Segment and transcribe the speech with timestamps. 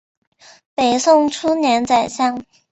[0.73, 2.43] 北宋初年宰相。